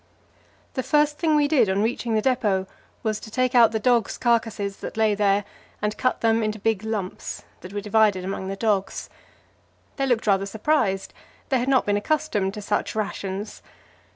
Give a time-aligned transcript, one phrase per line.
[0.73, 2.65] The first thing we did on reaching the depot
[3.03, 5.43] was to take out the dogs' carcasses that lay there
[5.79, 9.11] and cut them into big lumps, that were divided among the dogs.
[9.97, 11.13] They looked rather surprised;
[11.49, 13.61] they had not been accustomed to such rations.